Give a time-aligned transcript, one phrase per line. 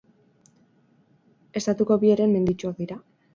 [1.61, 2.99] Estatuko bi heren menditsuak dira.